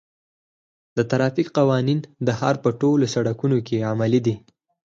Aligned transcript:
د 0.97 0.99
ترافیک 1.11 1.47
قوانین 1.57 1.99
د 2.25 2.27
ښار 2.39 2.55
په 2.63 2.69
ټولو 2.81 3.05
سړکونو 3.15 3.57
کې 3.67 3.85
عملي 3.91 4.21
دي. 4.27 4.35